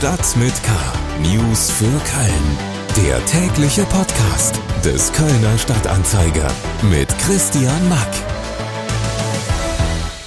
[0.00, 0.72] Stadt mit K.
[1.20, 3.06] News für Köln.
[3.06, 6.50] Der tägliche Podcast des Kölner Stadtanzeiger
[6.90, 8.08] mit Christian Mack.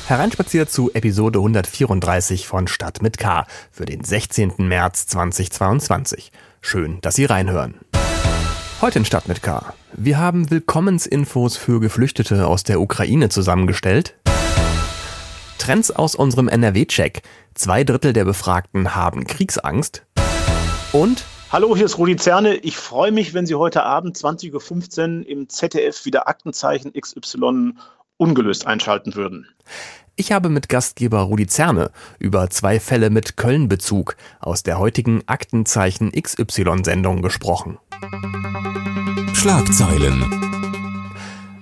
[0.05, 4.53] Hereinspaziert zu Episode 134 von Stadt mit K für den 16.
[4.59, 6.31] März 2022.
[6.61, 7.73] Schön, dass Sie reinhören.
[8.79, 9.73] Heute in Stadt mit K.
[9.93, 14.13] Wir haben Willkommensinfos für Geflüchtete aus der Ukraine zusammengestellt.
[15.63, 17.21] Trends aus unserem NRW-Check.
[17.53, 20.05] Zwei Drittel der Befragten haben Kriegsangst.
[20.91, 21.23] Und
[21.53, 22.55] Hallo, hier ist Rudi Zerne.
[22.55, 27.75] Ich freue mich, wenn Sie heute Abend 20.15 Uhr im ZDF wieder Aktenzeichen XY
[28.17, 29.47] ungelöst einschalten würden.
[30.17, 36.11] Ich habe mit Gastgeber Rudi Zerne über zwei Fälle mit Köln-Bezug aus der heutigen Aktenzeichen
[36.11, 37.77] XY-Sendung gesprochen.
[39.33, 40.52] Schlagzeilen.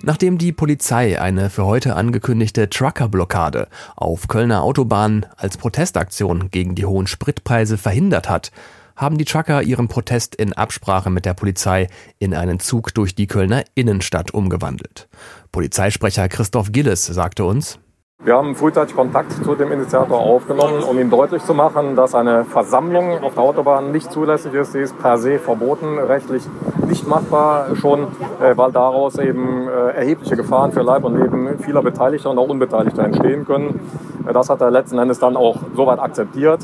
[0.03, 6.85] Nachdem die Polizei eine für heute angekündigte Truckerblockade auf Kölner Autobahnen als Protestaktion gegen die
[6.85, 8.51] hohen Spritpreise verhindert hat,
[8.95, 11.87] haben die Trucker ihren Protest in Absprache mit der Polizei
[12.19, 15.07] in einen Zug durch die Kölner Innenstadt umgewandelt.
[15.51, 17.79] Polizeisprecher Christoph Gilles sagte uns,
[18.23, 22.45] wir haben frühzeitig Kontakt zu dem Initiator aufgenommen, um ihm deutlich zu machen, dass eine
[22.45, 24.73] Versammlung auf der Autobahn nicht zulässig ist.
[24.73, 26.43] Sie ist per se verboten, rechtlich
[26.87, 28.03] nicht machbar schon,
[28.41, 32.47] äh, weil daraus eben äh, erhebliche Gefahren für Leib und Leben vieler Beteiligter und auch
[32.47, 33.79] Unbeteiligter entstehen können.
[34.27, 36.61] Äh, das hat er letzten Endes dann auch soweit akzeptiert.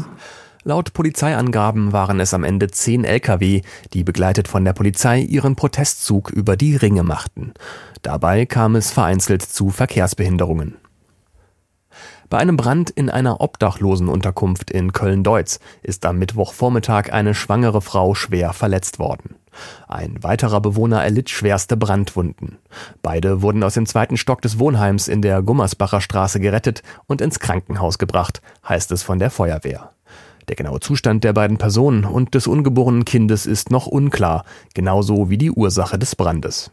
[0.63, 3.61] Laut Polizeiangaben waren es am Ende zehn Lkw,
[3.94, 7.53] die begleitet von der Polizei ihren Protestzug über die Ringe machten.
[8.02, 10.75] Dabei kam es vereinzelt zu Verkehrsbehinderungen.
[12.30, 18.52] Bei einem Brand in einer Obdachlosenunterkunft in Köln-Deutz ist am Mittwochvormittag eine schwangere Frau schwer
[18.52, 19.36] verletzt worden.
[19.88, 22.58] Ein weiterer Bewohner erlitt schwerste Brandwunden.
[23.02, 27.39] Beide wurden aus dem zweiten Stock des Wohnheims in der Gummersbacher Straße gerettet und ins
[27.39, 29.91] Krankenhaus gebracht, heißt es von der Feuerwehr.
[30.50, 35.38] Der genaue Zustand der beiden Personen und des ungeborenen Kindes ist noch unklar, genauso wie
[35.38, 36.72] die Ursache des Brandes.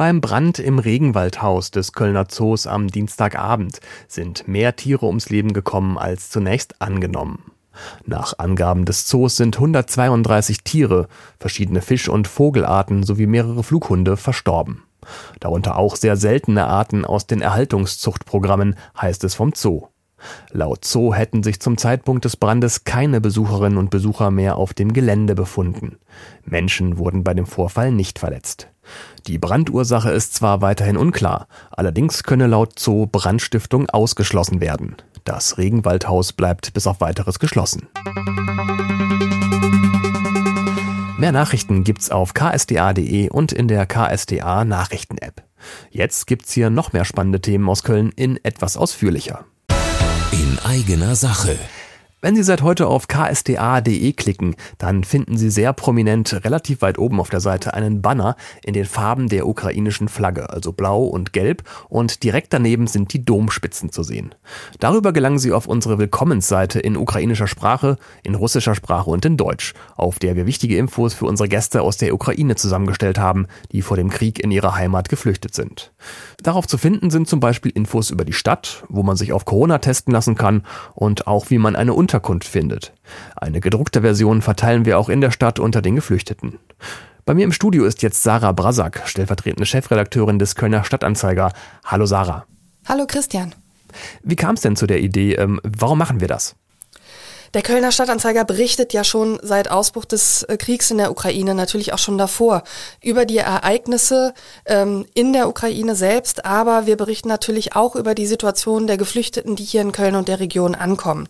[0.00, 5.98] Beim Brand im Regenwaldhaus des Kölner Zoos am Dienstagabend sind mehr Tiere ums Leben gekommen
[5.98, 7.52] als zunächst angenommen.
[8.06, 11.06] Nach Angaben des Zoos sind 132 Tiere,
[11.38, 14.84] verschiedene Fisch- und Vogelarten sowie mehrere Flughunde verstorben.
[15.38, 19.88] Darunter auch sehr seltene Arten aus den Erhaltungszuchtprogrammen, heißt es vom Zoo.
[20.50, 24.94] Laut Zoo hätten sich zum Zeitpunkt des Brandes keine Besucherinnen und Besucher mehr auf dem
[24.94, 25.98] Gelände befunden.
[26.46, 28.69] Menschen wurden bei dem Vorfall nicht verletzt.
[29.26, 34.96] Die Brandursache ist zwar weiterhin unklar, allerdings könne laut Zoo Brandstiftung ausgeschlossen werden.
[35.24, 37.88] Das Regenwaldhaus bleibt bis auf weiteres geschlossen.
[41.18, 45.42] Mehr Nachrichten gibt's auf ksda.de und in der KSDA Nachrichten-App.
[45.90, 49.44] Jetzt gibt's hier noch mehr spannende Themen aus Köln in etwas ausführlicher.
[50.32, 51.58] In eigener Sache.
[52.22, 57.18] Wenn Sie seit heute auf ksda.de klicken, dann finden Sie sehr prominent relativ weit oben
[57.18, 61.62] auf der Seite einen Banner in den Farben der ukrainischen Flagge, also blau und gelb,
[61.88, 64.34] und direkt daneben sind die Domspitzen zu sehen.
[64.80, 69.72] Darüber gelangen Sie auf unsere Willkommensseite in ukrainischer Sprache, in russischer Sprache und in Deutsch,
[69.96, 73.96] auf der wir wichtige Infos für unsere Gäste aus der Ukraine zusammengestellt haben, die vor
[73.96, 75.90] dem Krieg in ihre Heimat geflüchtet sind.
[76.42, 79.78] Darauf zu finden sind zum Beispiel Infos über die Stadt, wo man sich auf Corona
[79.78, 82.92] testen lassen kann und auch wie man eine Unterkunft findet.
[83.36, 86.58] Eine gedruckte Version verteilen wir auch in der Stadt unter den Geflüchteten.
[87.24, 91.52] Bei mir im Studio ist jetzt Sarah Brasak, stellvertretende Chefredakteurin des Kölner Stadtanzeiger.
[91.84, 92.46] Hallo Sarah.
[92.88, 93.54] Hallo Christian.
[94.24, 95.34] Wie kam es denn zu der Idee?
[95.34, 96.56] Ähm, warum machen wir das?
[97.54, 101.92] Der Kölner Stadtanzeiger berichtet ja schon seit Ausbruch des äh, Kriegs in der Ukraine, natürlich
[101.92, 102.62] auch schon davor,
[103.02, 104.34] über die Ereignisse
[104.66, 109.56] ähm, in der Ukraine selbst, aber wir berichten natürlich auch über die Situation der Geflüchteten,
[109.56, 111.26] die hier in Köln und der Region ankommen.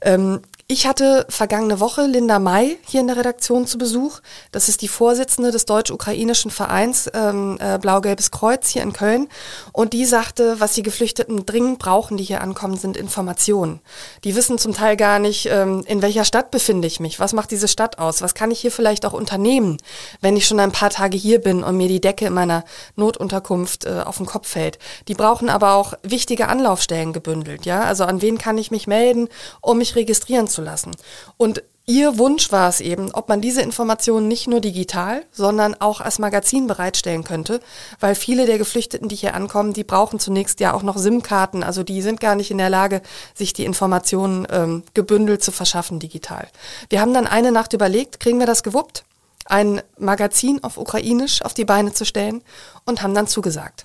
[0.00, 0.40] Ähm,
[0.70, 4.20] ich hatte vergangene Woche Linda May hier in der Redaktion zu Besuch.
[4.52, 9.28] Das ist die Vorsitzende des deutsch-ukrainischen Vereins ähm, äh, Blau-Gelbes Kreuz hier in Köln.
[9.72, 13.80] Und die sagte, was die Geflüchteten dringend brauchen, die hier ankommen, sind Informationen.
[14.24, 17.50] Die wissen zum Teil gar nicht, ähm, in welcher Stadt befinde ich mich, was macht
[17.50, 19.78] diese Stadt aus, was kann ich hier vielleicht auch unternehmen,
[20.20, 22.62] wenn ich schon ein paar Tage hier bin und mir die Decke in meiner
[22.94, 24.78] Notunterkunft äh, auf den Kopf fällt.
[25.08, 27.64] Die brauchen aber auch wichtige Anlaufstellen gebündelt.
[27.64, 29.30] Ja, also an wen kann ich mich melden,
[29.62, 30.96] um mich registrieren zu lassen.
[31.36, 36.02] Und Ihr Wunsch war es eben, ob man diese Informationen nicht nur digital, sondern auch
[36.02, 37.60] als Magazin bereitstellen könnte,
[37.98, 41.82] weil viele der Geflüchteten, die hier ankommen, die brauchen zunächst ja auch noch SIM-Karten, also
[41.82, 43.00] die sind gar nicht in der Lage,
[43.32, 46.48] sich die Informationen ähm, gebündelt zu verschaffen digital.
[46.90, 49.04] Wir haben dann eine Nacht überlegt, kriegen wir das gewuppt,
[49.46, 52.42] ein Magazin auf Ukrainisch auf die Beine zu stellen
[52.84, 53.84] und haben dann zugesagt.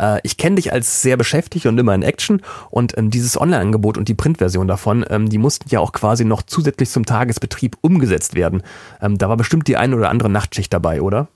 [0.00, 3.98] Äh, ich kenne dich als sehr beschäftigt und immer in Action und ähm, dieses Online-Angebot
[3.98, 8.34] und die Printversion davon, ähm, die mussten ja auch quasi noch zusätzlich zum Tagesbetrieb umgesetzt
[8.34, 8.62] werden.
[9.00, 11.28] Ähm, da war bestimmt die eine oder andere Nachtschicht dabei, oder?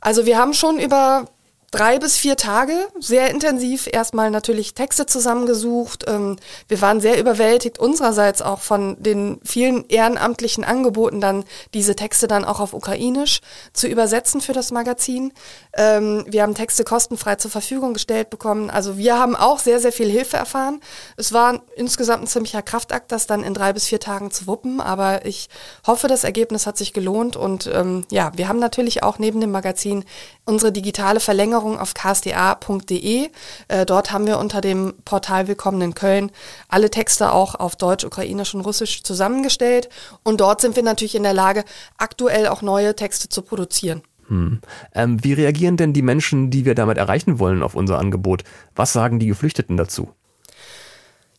[0.00, 1.24] Also wir haben schon über
[1.70, 6.04] drei bis vier Tage, sehr intensiv, erstmal natürlich Texte zusammengesucht.
[6.08, 6.36] Ähm,
[6.66, 11.44] wir waren sehr überwältigt unsererseits auch von den vielen ehrenamtlichen Angeboten, dann
[11.74, 13.40] diese Texte dann auch auf Ukrainisch
[13.74, 15.32] zu übersetzen für das Magazin.
[15.74, 18.70] Ähm, wir haben Texte kostenfrei zur Verfügung gestellt bekommen.
[18.70, 20.80] Also wir haben auch sehr, sehr viel Hilfe erfahren.
[21.18, 24.80] Es war insgesamt ein ziemlicher Kraftakt, das dann in drei bis vier Tagen zu wuppen.
[24.80, 25.50] Aber ich
[25.86, 27.36] hoffe, das Ergebnis hat sich gelohnt.
[27.36, 30.04] Und ähm, ja, wir haben natürlich auch neben dem Magazin
[30.46, 33.28] unsere digitale Verlängerung auf ksda.de.
[33.68, 36.30] Äh, dort haben wir unter dem Portal Willkommen in Köln
[36.68, 39.88] alle Texte auch auf Deutsch, Ukrainisch und Russisch zusammengestellt.
[40.22, 41.64] Und dort sind wir natürlich in der Lage,
[41.96, 44.02] aktuell auch neue Texte zu produzieren.
[44.28, 44.60] Hm.
[44.94, 48.44] Ähm, wie reagieren denn die Menschen, die wir damit erreichen wollen, auf unser Angebot?
[48.74, 50.10] Was sagen die Geflüchteten dazu?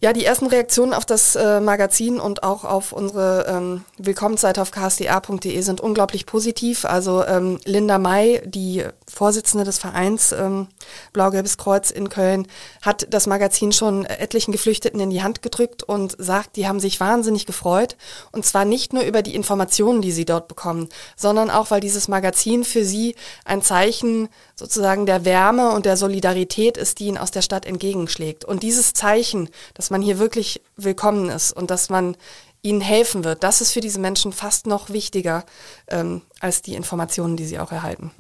[0.02, 4.72] Ja, die ersten Reaktionen auf das äh, Magazin und auch auf unsere ähm, Willkommensseite auf
[4.72, 6.86] ksda.de sind unglaublich positiv.
[6.86, 10.68] Also ähm, Linda May, die Vorsitzende des Vereins ähm,
[11.14, 12.48] Blau-Gelbes Kreuz in Köln,
[12.82, 17.00] hat das Magazin schon etlichen Geflüchteten in die Hand gedrückt und sagt, die haben sich
[17.00, 17.98] wahnsinnig gefreut.
[18.32, 22.08] Und zwar nicht nur über die Informationen, die sie dort bekommen, sondern auch, weil dieses
[22.08, 23.16] Magazin für sie
[23.46, 28.46] ein Zeichen sozusagen der Wärme und der Solidarität ist, die ihnen aus der Stadt entgegenschlägt.
[28.46, 32.16] Und dieses Zeichen, dass man hier wirklich willkommen ist und dass man
[32.62, 35.46] ihnen helfen wird, das ist für diese Menschen fast noch wichtiger
[35.88, 38.12] ähm, als die Informationen, die sie auch erhalten.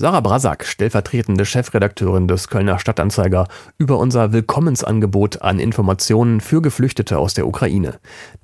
[0.00, 7.34] Sarah Brasak, stellvertretende Chefredakteurin des Kölner Stadtanzeiger, über unser Willkommensangebot an Informationen für Geflüchtete aus
[7.34, 8.00] der Ukraine.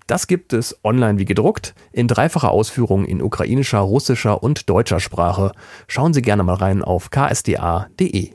[0.06, 5.53] Das gibt es online wie gedruckt, in dreifacher Ausführung in ukrainischer, russischer und deutscher Sprache.
[5.88, 8.32] Schauen Sie gerne mal rein auf ksda.de.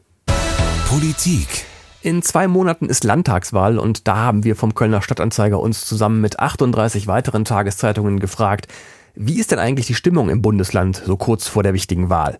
[0.90, 1.66] Politik
[2.02, 6.40] in zwei Monaten ist Landtagswahl und da haben wir vom Kölner Stadtanzeiger uns zusammen mit
[6.40, 8.68] 38 weiteren Tageszeitungen gefragt,
[9.14, 12.40] wie ist denn eigentlich die Stimmung im Bundesland so kurz vor der wichtigen Wahl?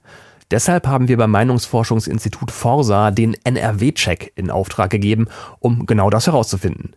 [0.52, 5.28] Deshalb haben wir beim Meinungsforschungsinstitut Forsa den NRW-Check in Auftrag gegeben,
[5.60, 6.92] um genau das herauszufinden.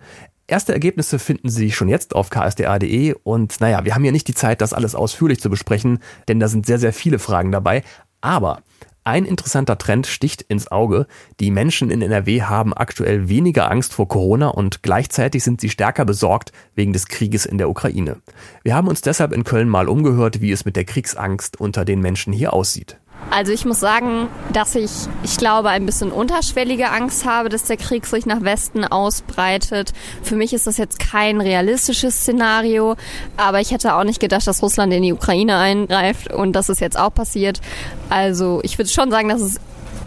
[0.48, 4.34] Erste Ergebnisse finden Sie schon jetzt auf ksda.de und naja, wir haben ja nicht die
[4.34, 7.82] Zeit, das alles ausführlich zu besprechen, denn da sind sehr, sehr viele Fragen dabei.
[8.20, 8.62] Aber
[9.04, 11.06] ein interessanter Trend sticht ins Auge.
[11.38, 16.04] Die Menschen in NRW haben aktuell weniger Angst vor Corona und gleichzeitig sind sie stärker
[16.04, 18.16] besorgt wegen des Krieges in der Ukraine.
[18.62, 22.00] Wir haben uns deshalb in Köln mal umgehört, wie es mit der Kriegsangst unter den
[22.00, 22.98] Menschen hier aussieht.
[23.30, 24.90] Also ich muss sagen, dass ich,
[25.24, 29.92] ich glaube, ein bisschen unterschwellige Angst habe, dass der Krieg sich nach Westen ausbreitet.
[30.22, 32.96] Für mich ist das jetzt kein realistisches Szenario,
[33.36, 36.80] aber ich hätte auch nicht gedacht, dass Russland in die Ukraine eingreift und das ist
[36.80, 37.60] jetzt auch passiert.
[38.08, 39.60] Also ich würde schon sagen, dass es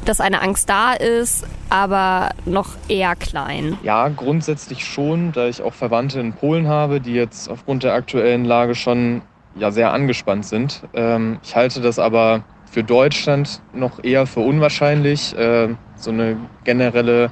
[0.05, 3.77] dass eine Angst da ist, aber noch eher klein.
[3.83, 8.45] Ja, grundsätzlich schon, da ich auch Verwandte in Polen habe, die jetzt aufgrund der aktuellen
[8.45, 9.21] Lage schon
[9.55, 10.83] ja sehr angespannt sind.
[10.93, 15.35] Ähm, ich halte das aber für Deutschland noch eher für unwahrscheinlich.
[15.37, 17.31] Äh, so eine generelle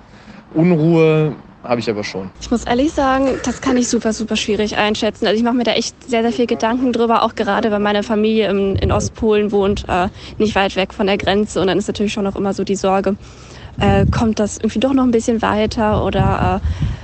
[0.54, 2.30] Unruhe habe ich aber schon.
[2.40, 5.26] Ich muss ehrlich sagen, das kann ich super, super schwierig einschätzen.
[5.26, 8.04] Also ich mache mir da echt sehr, sehr viel Gedanken drüber, auch gerade weil meine
[8.04, 11.60] Familie in, in Ostpolen wohnt, äh, nicht weit weg von der Grenze.
[11.62, 13.16] Und dann ist natürlich schon noch immer so die Sorge,
[13.80, 16.95] äh, kommt das irgendwie doch noch ein bisschen weiter oder äh,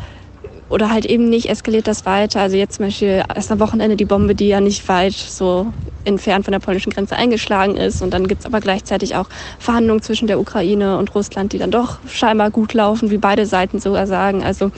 [0.71, 2.41] oder halt eben nicht eskaliert das weiter.
[2.41, 5.71] Also jetzt zum Beispiel erst am Wochenende die Bombe, die ja nicht weit so
[6.05, 8.01] entfernt von der polnischen Grenze eingeschlagen ist.
[8.01, 9.27] Und dann gibt's aber gleichzeitig auch
[9.59, 13.79] Verhandlungen zwischen der Ukraine und Russland, die dann doch scheinbar gut laufen, wie beide Seiten
[13.79, 14.43] sogar sagen.
[14.43, 14.71] Also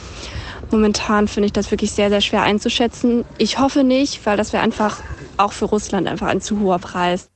[0.71, 3.23] momentan finde ich das wirklich sehr, sehr schwer einzuschätzen.
[3.37, 4.99] Ich hoffe nicht, weil das wäre einfach
[5.37, 7.29] auch für Russland einfach ein zu hoher Preis.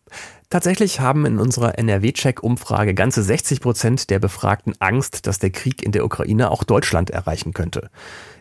[0.50, 5.91] Tatsächlich haben in unserer NRW-Check-Umfrage ganze 60 Prozent der Befragten Angst, dass der Krieg in
[5.91, 7.89] der Ukraine auch Deutschland erreichen könnte.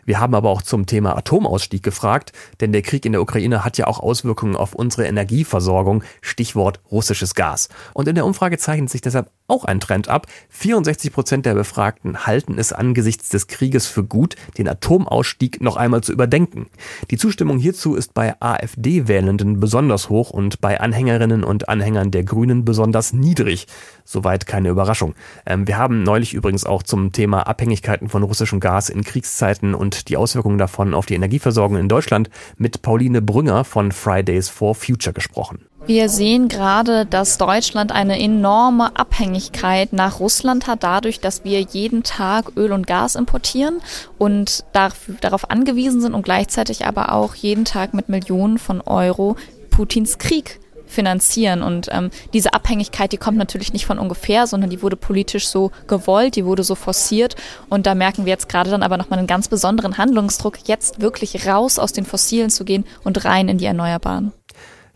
[0.07, 3.77] Wir haben aber auch zum Thema Atomausstieg gefragt, denn der Krieg in der Ukraine hat
[3.77, 7.67] ja auch Auswirkungen auf unsere Energieversorgung, Stichwort russisches Gas.
[7.93, 10.27] Und in der Umfrage zeichnet sich deshalb auch ein Trend ab.
[10.49, 16.01] 64 Prozent der Befragten halten es angesichts des Krieges für gut, den Atomausstieg noch einmal
[16.01, 16.67] zu überdenken.
[17.11, 22.65] Die Zustimmung hierzu ist bei AfD-Wählenden besonders hoch und bei Anhängerinnen und Anhängern der Grünen
[22.65, 23.67] besonders niedrig.
[24.03, 25.15] Soweit keine Überraschung.
[25.45, 30.09] Ähm, wir haben neulich übrigens auch zum Thema Abhängigkeiten von russischem Gas in Kriegszeiten und
[30.09, 35.13] die Auswirkungen davon auf die Energieversorgung in Deutschland mit Pauline Brünger von Fridays for Future
[35.13, 35.59] gesprochen.
[35.87, 42.03] Wir sehen gerade, dass Deutschland eine enorme Abhängigkeit nach Russland hat, dadurch, dass wir jeden
[42.03, 43.77] Tag Öl und Gas importieren
[44.17, 49.37] und darauf angewiesen sind und gleichzeitig aber auch jeden Tag mit Millionen von Euro
[49.69, 51.63] Putins Krieg finanzieren.
[51.63, 55.71] Und ähm, diese Abhängigkeit, die kommt natürlich nicht von ungefähr, sondern die wurde politisch so
[55.87, 57.37] gewollt, die wurde so forciert.
[57.69, 61.47] Und da merken wir jetzt gerade dann aber nochmal einen ganz besonderen Handlungsdruck, jetzt wirklich
[61.47, 64.33] raus aus den Fossilen zu gehen und rein in die Erneuerbaren.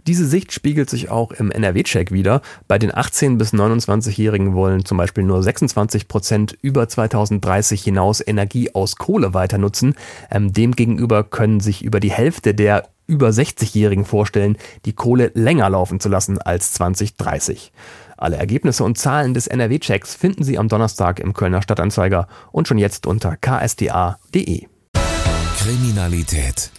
[0.08, 2.42] Diese Sicht spiegelt sich auch im NRW-Check wieder.
[2.68, 8.74] Bei den 18- bis 29-Jährigen wollen zum Beispiel nur 26 Prozent über 2030 hinaus Energie
[8.74, 9.96] aus Kohle weiter nutzen.
[10.30, 16.00] Ähm, demgegenüber können sich über die Hälfte der über 60-Jährigen vorstellen, die Kohle länger laufen
[16.00, 17.74] zu lassen als 2030.
[18.18, 22.78] Alle Ergebnisse und Zahlen des NRW-Checks finden Sie am Donnerstag im Kölner Stadtanzeiger und schon
[22.78, 24.68] jetzt unter ksda.de.
[25.58, 26.72] Kriminalität.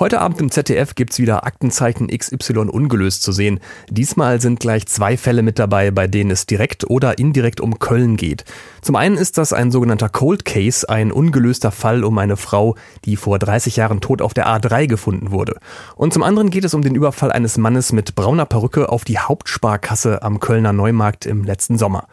[0.00, 3.60] Heute Abend im ZDF gibt's wieder Aktenzeichen XY ungelöst zu sehen.
[3.90, 8.16] Diesmal sind gleich zwei Fälle mit dabei, bei denen es direkt oder indirekt um Köln
[8.16, 8.46] geht.
[8.80, 13.16] Zum einen ist das ein sogenannter Cold Case, ein ungelöster Fall um eine Frau, die
[13.16, 15.58] vor 30 Jahren tot auf der A3 gefunden wurde.
[15.96, 19.18] Und zum anderen geht es um den Überfall eines Mannes mit brauner Perücke auf die
[19.18, 22.06] Hauptsparkasse am Kölner Neumarkt im letzten Sommer.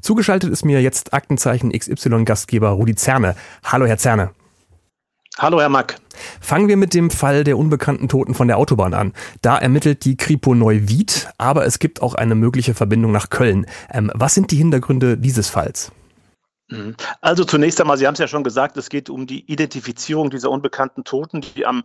[0.00, 3.34] Zugeschaltet ist mir jetzt Aktenzeichen XY-Gastgeber Rudi Zerne.
[3.64, 4.30] Hallo, Herr Zerne.
[5.42, 5.96] Hallo, Herr Mack.
[6.40, 9.12] Fangen wir mit dem Fall der unbekannten Toten von der Autobahn an.
[9.40, 13.66] Da ermittelt die Kripo Neuwied, aber es gibt auch eine mögliche Verbindung nach Köln.
[13.90, 15.90] Ähm, was sind die Hintergründe dieses Falls?
[16.68, 16.94] Mhm.
[17.20, 20.48] Also zunächst einmal, Sie haben es ja schon gesagt, es geht um die Identifizierung dieser
[20.48, 21.82] unbekannten Toten, die am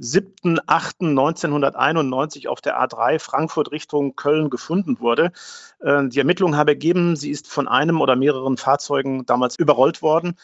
[0.00, 5.32] 7.8.1991 auf der A3 Frankfurt Richtung Köln gefunden wurde.
[5.80, 10.36] Äh, die Ermittlungen haben ergeben, sie ist von einem oder mehreren Fahrzeugen damals überrollt worden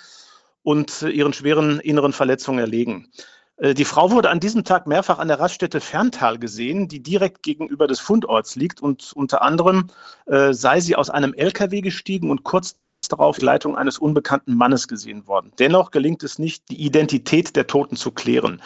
[0.67, 3.07] und ihren schweren inneren Verletzungen erlegen.
[3.57, 7.45] Äh, die Frau wurde an diesem Tag mehrfach an der Raststätte Ferntal gesehen, die direkt
[7.45, 9.87] gegenüber des Fundorts liegt und unter anderem
[10.27, 12.75] äh, sei sie aus einem LKW gestiegen und kurz
[13.09, 15.53] darauf die Leitung eines unbekannten Mannes gesehen worden.
[15.61, 18.61] Dennoch gelingt es nicht, die Identität der Toten zu klären.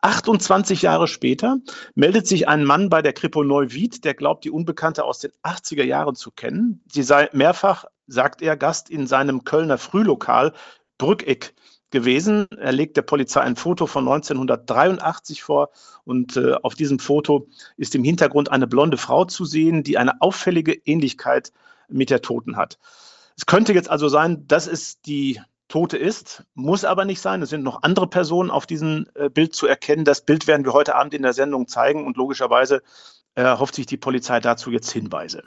[0.00, 1.58] 28 Jahre später
[1.94, 5.84] meldet sich ein Mann bei der Kripo Neuwied, der glaubt, die Unbekannte aus den 80er
[5.84, 6.82] Jahren zu kennen.
[6.90, 10.52] Sie sei mehrfach, sagt er, Gast in seinem Kölner Frühlokal
[10.98, 11.54] Brückeck
[11.90, 12.46] gewesen.
[12.58, 15.70] Er legt der Polizei ein Foto von 1983 vor
[16.04, 20.20] und äh, auf diesem Foto ist im Hintergrund eine blonde Frau zu sehen, die eine
[20.20, 21.52] auffällige Ähnlichkeit
[21.88, 22.78] mit der Toten hat.
[23.36, 27.42] Es könnte jetzt also sein, dass es die Tote ist, muss aber nicht sein.
[27.42, 30.04] Es sind noch andere Personen auf diesem äh, Bild zu erkennen.
[30.04, 32.82] Das Bild werden wir heute Abend in der Sendung zeigen und logischerweise
[33.34, 35.42] äh, hofft sich die Polizei dazu jetzt Hinweise.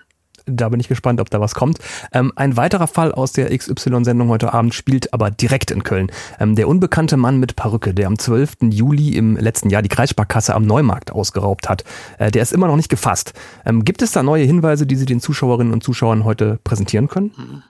[0.47, 1.79] Da bin ich gespannt, ob da was kommt.
[2.13, 6.09] Ähm, ein weiterer Fall aus der XY-Sendung heute Abend spielt aber direkt in Köln.
[6.39, 8.57] Ähm, der unbekannte Mann mit Perücke, der am 12.
[8.69, 11.83] Juli im letzten Jahr die Kreissparkasse am Neumarkt ausgeraubt hat,
[12.17, 13.33] äh, der ist immer noch nicht gefasst.
[13.65, 17.31] Ähm, gibt es da neue Hinweise, die Sie den Zuschauerinnen und Zuschauern heute präsentieren können?
[17.37, 17.63] Mhm.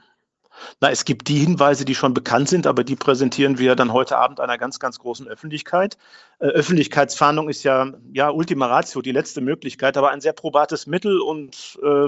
[0.80, 4.18] Na, es gibt die Hinweise, die schon bekannt sind, aber die präsentieren wir dann heute
[4.18, 5.98] Abend einer ganz, ganz großen Öffentlichkeit.
[6.40, 11.20] Äh, Öffentlichkeitsfahndung ist ja, ja Ultima Ratio, die letzte Möglichkeit, aber ein sehr probates Mittel
[11.20, 12.08] und äh,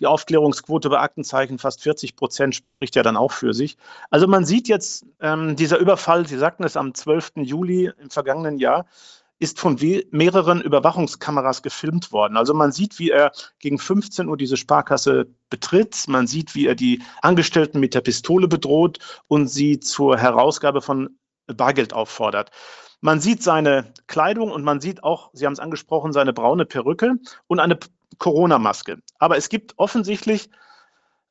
[0.00, 3.76] die Aufklärungsquote bei Aktenzeichen fast 40 Prozent spricht ja dann auch für sich.
[4.10, 7.32] Also man sieht jetzt, ähm, dieser Überfall, Sie sagten es am 12.
[7.36, 8.86] Juli im vergangenen Jahr,
[9.40, 9.78] ist von
[10.10, 12.36] mehreren Überwachungskameras gefilmt worden.
[12.36, 16.04] Also man sieht, wie er gegen 15 Uhr diese Sparkasse betritt.
[16.08, 21.18] Man sieht, wie er die Angestellten mit der Pistole bedroht und sie zur Herausgabe von
[21.46, 22.50] Bargeld auffordert.
[23.00, 27.14] Man sieht seine Kleidung und man sieht auch, Sie haben es angesprochen, seine braune Perücke
[27.46, 27.78] und eine
[28.18, 28.98] Corona-Maske.
[29.18, 30.50] Aber es gibt offensichtlich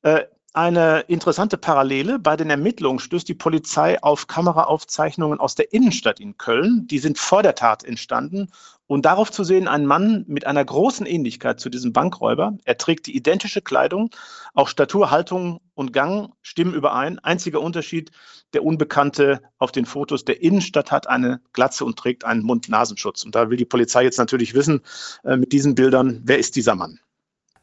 [0.02, 0.24] äh,
[0.60, 2.20] eine interessante Parallele.
[2.20, 6.86] Bei den Ermittlungen stößt die Polizei auf Kameraaufzeichnungen aus der Innenstadt in Köln.
[6.88, 8.50] Die sind vor der Tat entstanden.
[8.86, 12.58] Und darauf zu sehen, ein Mann mit einer großen Ähnlichkeit zu diesem Bankräuber.
[12.66, 14.10] Er trägt die identische Kleidung.
[14.54, 17.20] Auch Statur, Haltung und Gang stimmen überein.
[17.20, 18.12] Einziger Unterschied,
[18.54, 23.24] der Unbekannte auf den Fotos der Innenstadt hat eine Glatze und trägt einen Mund-Nasenschutz.
[23.24, 24.82] Und da will die Polizei jetzt natürlich wissen,
[25.24, 27.00] äh, mit diesen Bildern, wer ist dieser Mann?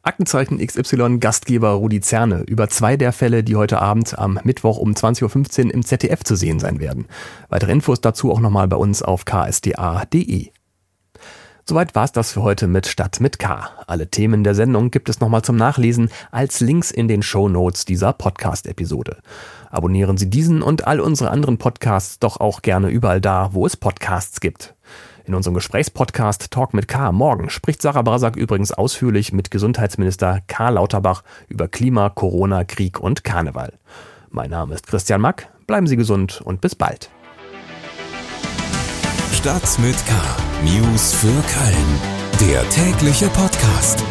[0.07, 4.93] Aktenzeichen XY Gastgeber Rudi Zerne über zwei der Fälle, die heute Abend am Mittwoch um
[4.93, 7.07] 20.15 Uhr im ZDF zu sehen sein werden.
[7.49, 10.51] Weitere Infos dazu auch nochmal bei uns auf ksda.de.
[11.68, 13.68] Soweit war's das für heute mit Stadt mit K.
[13.88, 17.85] Alle Themen der Sendung gibt es nochmal zum Nachlesen als Links in den Show Notes
[17.85, 19.16] dieser Podcast-Episode.
[19.68, 23.76] Abonnieren Sie diesen und all unsere anderen Podcasts doch auch gerne überall da, wo es
[23.76, 24.76] Podcasts gibt.
[25.25, 30.75] In unserem Gesprächspodcast Talk mit K morgen spricht Sarah Brasak übrigens ausführlich mit Gesundheitsminister Karl
[30.75, 33.73] Lauterbach über Klima, Corona, Krieg und Karneval.
[34.30, 35.49] Mein Name ist Christian Mack.
[35.66, 37.11] Bleiben Sie gesund und bis bald.
[39.37, 40.14] Stadt mit K.
[40.64, 42.00] News für Köln.
[42.40, 44.02] Der tägliche Podcast.